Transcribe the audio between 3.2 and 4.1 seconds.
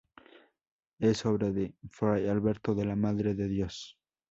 de Dios.